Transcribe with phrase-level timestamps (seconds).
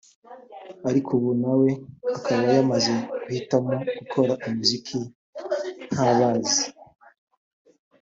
[0.89, 1.69] ariko ubu nawe
[2.15, 4.97] akaba yamaze guhitamo gukora umuziki
[5.91, 6.63] nk’akazi